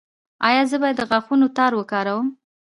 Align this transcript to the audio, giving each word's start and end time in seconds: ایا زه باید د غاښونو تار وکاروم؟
ایا 0.47 0.61
زه 0.69 0.75
باید 0.81 0.97
د 0.99 1.01
غاښونو 1.09 1.47
تار 1.57 1.71
وکاروم؟ 1.75 2.27